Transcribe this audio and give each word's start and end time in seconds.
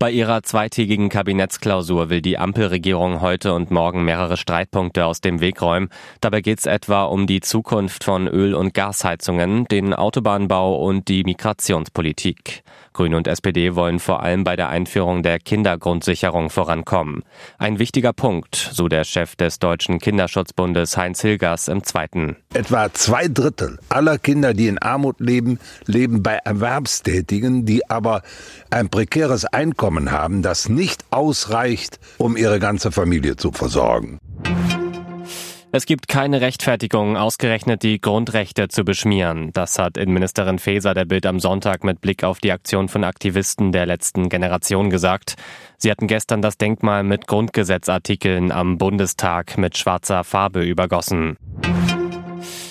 Bei 0.00 0.12
ihrer 0.12 0.44
zweitägigen 0.44 1.08
Kabinettsklausur 1.08 2.08
will 2.08 2.22
die 2.22 2.38
Ampelregierung 2.38 3.20
heute 3.20 3.52
und 3.52 3.72
morgen 3.72 4.04
mehrere 4.04 4.36
Streitpunkte 4.36 5.04
aus 5.04 5.20
dem 5.20 5.40
Weg 5.40 5.60
räumen. 5.60 5.88
Dabei 6.20 6.40
geht 6.40 6.60
es 6.60 6.66
etwa 6.66 7.02
um 7.06 7.26
die 7.26 7.40
Zukunft 7.40 8.04
von 8.04 8.28
Öl- 8.28 8.54
und 8.54 8.74
Gasheizungen, 8.74 9.64
den 9.64 9.92
Autobahnbau 9.94 10.76
und 10.86 11.08
die 11.08 11.24
Migrationspolitik. 11.24 12.62
Grüne 12.92 13.16
und 13.16 13.26
SPD 13.26 13.74
wollen 13.74 13.98
vor 13.98 14.22
allem 14.22 14.44
bei 14.44 14.54
der 14.54 14.68
Einführung 14.68 15.24
der 15.24 15.40
Kindergrundsicherung 15.40 16.48
vorankommen. 16.48 17.24
Ein 17.58 17.80
wichtiger 17.80 18.12
Punkt, 18.12 18.54
so 18.54 18.86
der 18.86 19.02
Chef 19.02 19.34
des 19.34 19.58
Deutschen 19.58 19.98
Kinderschutzbundes 19.98 20.96
Heinz 20.96 21.22
Hilgers 21.22 21.66
im 21.66 21.82
Zweiten. 21.82 22.36
Etwa 22.54 22.92
zwei 22.94 23.26
Drittel 23.26 23.78
aller 23.88 24.18
Kinder, 24.18 24.54
die 24.54 24.68
in 24.68 24.78
Armut 24.78 25.18
leben, 25.18 25.58
leben 25.86 26.22
bei 26.22 26.38
Erwerbstätigen, 26.44 27.66
die 27.66 27.88
aber 27.90 28.22
ein 28.70 28.88
prekäres 28.88 29.44
Einkommen 29.44 29.87
haben, 30.10 30.42
das 30.42 30.68
nicht 30.68 31.04
ausreicht, 31.10 31.98
um 32.18 32.36
ihre 32.36 32.58
ganze 32.58 32.92
Familie 32.92 33.36
zu 33.36 33.52
versorgen. 33.52 34.18
Es 35.70 35.84
gibt 35.84 36.08
keine 36.08 36.40
Rechtfertigung, 36.40 37.18
ausgerechnet 37.18 37.82
die 37.82 38.00
Grundrechte 38.00 38.68
zu 38.68 38.84
beschmieren. 38.84 39.50
Das 39.52 39.78
hat 39.78 39.98
Innenministerin 39.98 40.58
Faeser 40.58 40.94
der 40.94 41.04
Bild 41.04 41.26
am 41.26 41.40
Sonntag 41.40 41.84
mit 41.84 42.00
Blick 42.00 42.24
auf 42.24 42.38
die 42.38 42.52
Aktion 42.52 42.88
von 42.88 43.04
Aktivisten 43.04 43.70
der 43.70 43.84
letzten 43.84 44.30
Generation 44.30 44.88
gesagt. 44.88 45.34
Sie 45.76 45.90
hatten 45.90 46.06
gestern 46.06 46.40
das 46.40 46.56
Denkmal 46.56 47.02
mit 47.02 47.26
Grundgesetzartikeln 47.26 48.50
am 48.50 48.78
Bundestag 48.78 49.58
mit 49.58 49.76
schwarzer 49.76 50.24
Farbe 50.24 50.64
übergossen. 50.64 51.36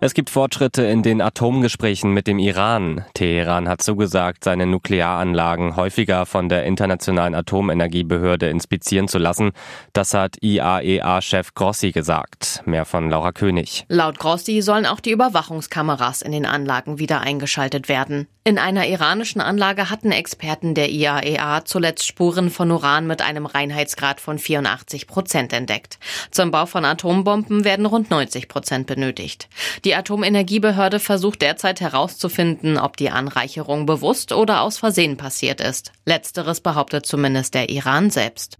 Es 0.00 0.14
gibt 0.14 0.30
Fortschritte 0.30 0.84
in 0.84 1.02
den 1.02 1.20
Atomgesprächen 1.20 2.12
mit 2.12 2.28
dem 2.28 2.38
Iran. 2.38 3.04
Teheran 3.14 3.68
hat 3.68 3.82
zugesagt, 3.82 4.44
seine 4.44 4.64
Nuklearanlagen 4.64 5.74
häufiger 5.74 6.24
von 6.24 6.48
der 6.48 6.62
Internationalen 6.66 7.34
Atomenergiebehörde 7.34 8.48
inspizieren 8.48 9.08
zu 9.08 9.18
lassen. 9.18 9.50
Das 9.92 10.14
hat 10.14 10.36
IAEA-Chef 10.40 11.52
Grossi 11.54 11.90
gesagt. 11.90 12.62
Mehr 12.64 12.84
von 12.84 13.10
Laura 13.10 13.32
König. 13.32 13.86
Laut 13.88 14.20
Grossi 14.20 14.62
sollen 14.62 14.86
auch 14.86 15.00
die 15.00 15.10
Überwachungskameras 15.10 16.22
in 16.22 16.30
den 16.30 16.46
Anlagen 16.46 17.00
wieder 17.00 17.20
eingeschaltet 17.22 17.88
werden. 17.88 18.28
In 18.48 18.56
einer 18.56 18.88
iranischen 18.88 19.42
Anlage 19.42 19.90
hatten 19.90 20.10
Experten 20.10 20.74
der 20.74 20.88
IAEA 20.88 21.66
zuletzt 21.66 22.06
Spuren 22.06 22.48
von 22.48 22.70
Uran 22.70 23.06
mit 23.06 23.20
einem 23.20 23.44
Reinheitsgrad 23.44 24.22
von 24.22 24.38
84 24.38 25.06
Prozent 25.06 25.52
entdeckt. 25.52 25.98
Zum 26.30 26.50
Bau 26.50 26.64
von 26.64 26.86
Atombomben 26.86 27.64
werden 27.64 27.84
rund 27.84 28.10
90 28.10 28.48
Prozent 28.48 28.86
benötigt. 28.86 29.50
Die 29.88 29.94
Atomenergiebehörde 29.94 31.00
versucht 31.00 31.40
derzeit 31.40 31.80
herauszufinden, 31.80 32.76
ob 32.76 32.98
die 32.98 33.08
Anreicherung 33.08 33.86
bewusst 33.86 34.32
oder 34.32 34.60
aus 34.60 34.76
Versehen 34.76 35.16
passiert 35.16 35.62
ist. 35.62 35.92
Letzteres 36.04 36.60
behauptet 36.60 37.06
zumindest 37.06 37.54
der 37.54 37.70
Iran 37.70 38.10
selbst. 38.10 38.58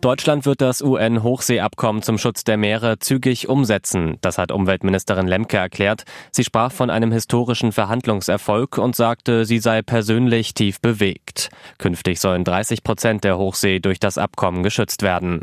Deutschland 0.00 0.46
wird 0.46 0.62
das 0.62 0.80
UN-Hochseeabkommen 0.80 2.00
zum 2.00 2.16
Schutz 2.16 2.44
der 2.44 2.56
Meere 2.56 2.98
zügig 2.98 3.50
umsetzen. 3.50 4.16
Das 4.22 4.38
hat 4.38 4.52
Umweltministerin 4.52 5.26
Lemke 5.26 5.58
erklärt. 5.58 6.04
Sie 6.32 6.44
sprach 6.44 6.72
von 6.72 6.88
einem 6.88 7.12
historischen 7.12 7.70
Verhandlungserfolg 7.70 8.78
und 8.78 8.96
sagte, 8.96 9.44
sie 9.44 9.58
sei 9.58 9.82
persönlich 9.82 10.54
tief 10.54 10.80
bewegt. 10.80 11.50
Künftig 11.76 12.20
sollen 12.20 12.44
30 12.44 12.84
Prozent 12.84 13.22
der 13.22 13.36
Hochsee 13.36 13.80
durch 13.80 14.00
das 14.00 14.16
Abkommen 14.16 14.62
geschützt 14.62 15.02
werden. 15.02 15.42